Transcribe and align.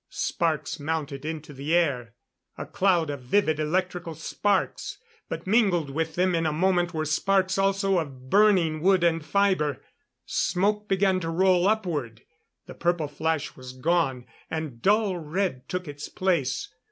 Sparks 0.09 0.79
mounted 0.79 1.25
into 1.25 1.53
the 1.53 1.75
air 1.75 2.15
a 2.57 2.65
cloud 2.65 3.11
of 3.11 3.21
vivid 3.21 3.59
electrical 3.59 4.15
sparks; 4.15 4.97
but 5.29 5.45
mingled 5.45 5.91
with 5.91 6.15
them 6.15 6.33
in 6.33 6.47
a 6.47 6.51
moment 6.51 6.91
were 6.91 7.05
sparks 7.05 7.55
also 7.55 7.99
of 7.99 8.27
burning 8.27 8.81
wood 8.81 9.03
and 9.03 9.23
fibre. 9.23 9.79
Smoke 10.25 10.87
began 10.87 11.19
to 11.19 11.29
roll 11.29 11.67
upward; 11.67 12.23
the 12.65 12.73
purple 12.73 13.07
flash 13.07 13.55
was 13.55 13.73
gone, 13.73 14.25
and 14.49 14.81
dull 14.81 15.17
red 15.17 15.69
took 15.69 15.87
its 15.87 16.09
place. 16.09 16.73